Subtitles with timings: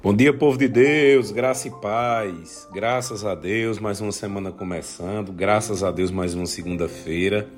[0.00, 2.68] Bom dia, povo de Deus, graça e paz.
[2.72, 5.32] Graças a Deus, mais uma semana começando.
[5.32, 7.48] Graças a Deus, mais uma segunda-feira,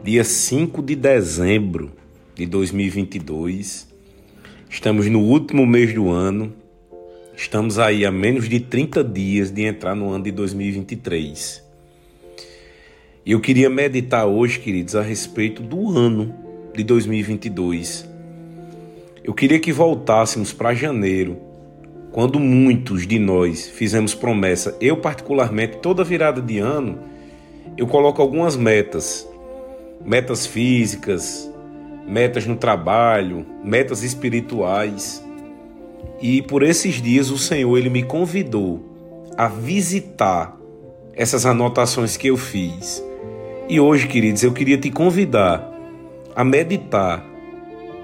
[0.00, 1.90] dia 5 de dezembro
[2.32, 3.88] de 2022.
[4.70, 6.54] Estamos no último mês do ano.
[7.36, 11.60] Estamos aí a menos de 30 dias de entrar no ano de 2023.
[13.26, 16.32] E eu queria meditar hoje, queridos, a respeito do ano
[16.72, 18.08] de 2022.
[19.24, 21.52] Eu queria que voltássemos para janeiro
[22.14, 26.96] quando muitos de nós fizemos promessa, eu particularmente, toda virada de ano,
[27.76, 29.28] eu coloco algumas metas.
[30.04, 31.50] Metas físicas,
[32.06, 35.24] metas no trabalho, metas espirituais.
[36.22, 38.80] E por esses dias o Senhor ele me convidou
[39.36, 40.56] a visitar
[41.14, 43.04] essas anotações que eu fiz.
[43.68, 45.68] E hoje, queridos, eu queria te convidar
[46.36, 47.26] a meditar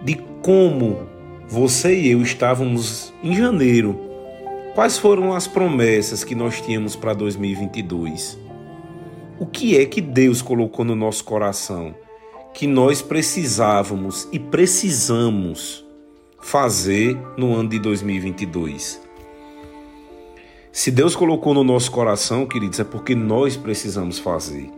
[0.02, 1.09] de como
[1.50, 3.98] você e eu estávamos em janeiro.
[4.72, 8.38] Quais foram as promessas que nós tínhamos para 2022?
[9.36, 11.92] O que é que Deus colocou no nosso coração
[12.54, 15.84] que nós precisávamos e precisamos
[16.40, 19.00] fazer no ano de 2022?
[20.70, 24.70] Se Deus colocou no nosso coração, queridos, é porque nós precisamos fazer.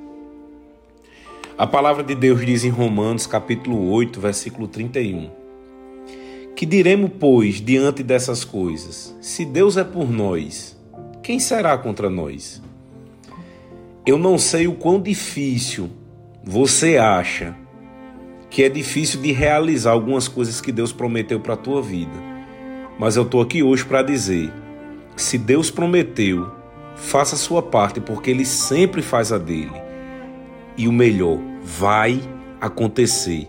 [1.58, 5.41] A palavra de Deus diz em Romanos, capítulo 8, versículo 31.
[6.62, 9.12] Que diremos, pois, diante dessas coisas?
[9.20, 10.78] Se Deus é por nós,
[11.20, 12.62] quem será contra nós?
[14.06, 15.90] Eu não sei o quão difícil
[16.44, 17.56] você acha
[18.48, 22.14] que é difícil de realizar algumas coisas que Deus prometeu para a tua vida.
[22.96, 24.52] Mas eu estou aqui hoje para dizer:
[25.16, 26.48] se Deus prometeu,
[26.94, 29.82] faça a sua parte, porque Ele sempre faz a dele.
[30.76, 32.20] E o melhor vai
[32.60, 33.48] acontecer.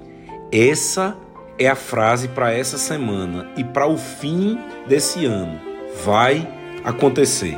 [0.52, 1.16] Essa
[1.58, 5.60] é a frase para essa semana e para o fim desse ano.
[6.04, 6.48] Vai
[6.84, 7.58] acontecer.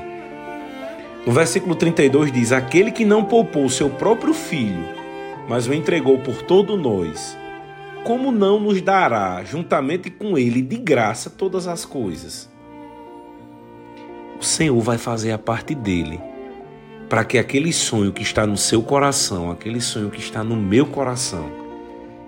[1.26, 4.86] No versículo 32 diz: Aquele que não poupou seu próprio filho,
[5.47, 7.38] mas o entregou por todo nós,
[8.03, 12.50] como não nos dará juntamente com ele de graça todas as coisas?
[14.40, 16.19] O Senhor vai fazer a parte dele
[17.09, 20.86] para que aquele sonho que está no seu coração, aquele sonho que está no meu
[20.86, 21.65] coração,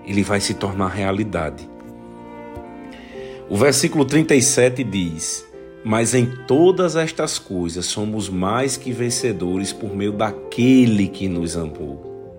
[0.08, 1.70] ele vai se tornar realidade.
[3.50, 5.46] O versículo 37 diz:
[5.84, 12.36] Mas em todas estas coisas somos mais que vencedores por meio daquele que nos amou.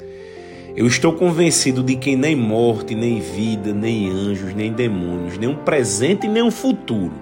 [0.74, 5.56] Eu estou convencido de que nem morte, nem vida, nem anjos, nem demônios, nem um
[5.56, 7.14] presente nem um futuro,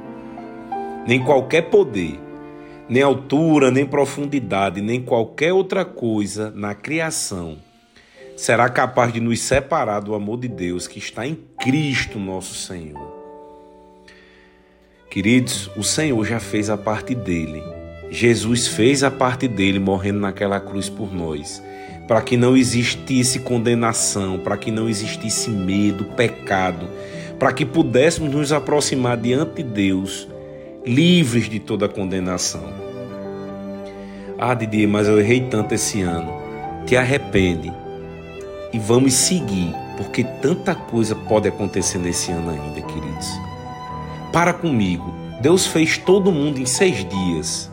[1.07, 2.21] nem qualquer poder,
[2.87, 7.57] nem altura, nem profundidade, nem qualquer outra coisa na criação
[8.37, 13.17] será capaz de nos separar do amor de Deus que está em Cristo nosso Senhor.
[15.11, 17.63] Queridos, o Senhor já fez a parte dele.
[18.11, 21.63] Jesus fez a parte dele morrendo naquela cruz por nós,
[22.07, 26.87] para que não existisse condenação, para que não existisse medo, pecado,
[27.39, 30.29] para que pudéssemos nos aproximar diante de Deus,
[30.85, 32.71] livres de toda condenação.
[34.39, 36.31] Ah, Didi, mas eu errei tanto esse ano.
[36.87, 37.73] Te arrepende
[38.77, 43.27] e vamos seguir, porque tanta coisa pode acontecer nesse ano ainda, queridos.
[44.31, 47.71] Para comigo, Deus fez todo mundo em seis dias.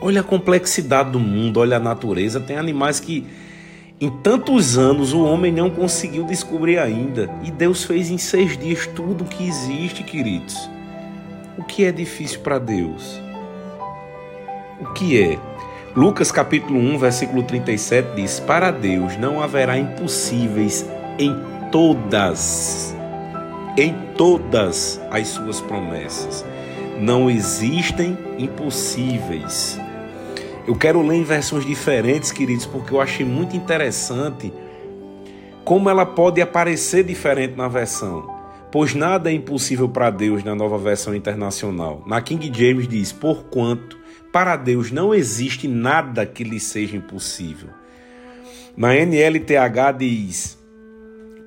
[0.00, 2.40] Olha a complexidade do mundo, olha a natureza.
[2.40, 3.24] Tem animais que
[4.00, 7.32] em tantos anos o homem não conseguiu descobrir ainda.
[7.44, 10.68] E Deus fez em seis dias tudo o que existe, queridos.
[11.56, 13.20] O que é difícil para Deus?
[14.80, 15.38] O que é?
[15.96, 21.34] Lucas capítulo 1, versículo 37 diz: Para Deus não haverá impossíveis em
[21.72, 22.94] todas,
[23.76, 26.44] em todas as suas promessas.
[27.00, 29.80] Não existem impossíveis.
[30.64, 34.52] Eu quero ler em versões diferentes, queridos, porque eu achei muito interessante
[35.64, 38.38] como ela pode aparecer diferente na versão.
[38.70, 42.04] Pois nada é impossível para Deus na nova versão internacional.
[42.06, 43.99] Na King James diz: Porquanto
[44.32, 47.70] para Deus não existe nada que lhe seja impossível.
[48.76, 50.58] Na NLTH diz: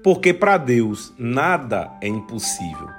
[0.03, 2.89] porque para Deus nada é impossível.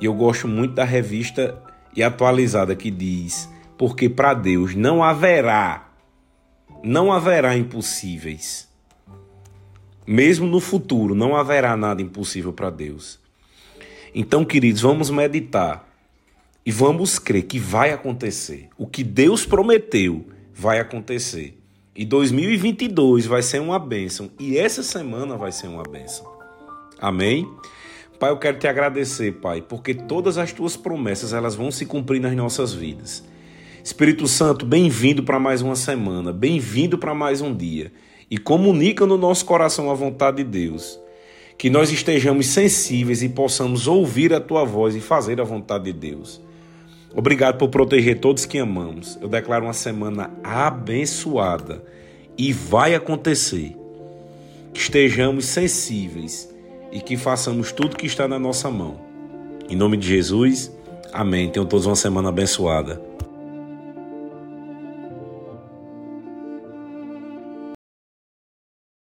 [0.00, 1.62] E eu gosto muito da revista
[1.94, 5.90] e atualizada que diz: porque para Deus não haverá,
[6.82, 8.66] não haverá impossíveis.
[10.06, 13.18] Mesmo no futuro, não haverá nada impossível para Deus.
[14.14, 15.86] Então, queridos, vamos meditar
[16.66, 18.68] e vamos crer que vai acontecer.
[18.76, 21.56] O que Deus prometeu vai acontecer.
[21.94, 24.28] E 2022 vai ser uma bênção.
[24.36, 26.26] E essa semana vai ser uma bênção.
[26.98, 27.48] Amém?
[28.18, 32.20] Pai, eu quero te agradecer, Pai, porque todas as tuas promessas elas vão se cumprir
[32.20, 33.22] nas nossas vidas.
[33.84, 37.92] Espírito Santo, bem-vindo para mais uma semana, bem-vindo para mais um dia
[38.28, 40.98] e comunica no nosso coração a vontade de Deus.
[41.56, 45.92] Que nós estejamos sensíveis e possamos ouvir a tua voz e fazer a vontade de
[45.92, 46.44] Deus.
[47.16, 49.18] Obrigado por proteger todos que amamos.
[49.22, 51.82] Eu declaro uma semana abençoada
[52.36, 53.74] e vai acontecer.
[54.74, 56.54] Que estejamos sensíveis
[56.92, 59.00] e que façamos tudo que está na nossa mão.
[59.66, 60.70] Em nome de Jesus,
[61.10, 61.48] amém.
[61.48, 63.00] Tenham todos uma semana abençoada.